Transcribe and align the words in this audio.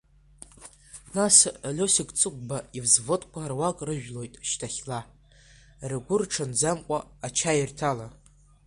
Нас 1.15 1.37
Лиосик 1.75 2.09
Цыгәба 2.19 2.57
ивзводқәа 2.77 3.41
руак 3.51 3.77
рыжәлоит 3.87 4.33
шьҭахьла, 4.49 4.99
ргәы 5.89 6.15
рҽанӡамкәа, 6.21 6.97
ачаирҭала. 7.25 8.07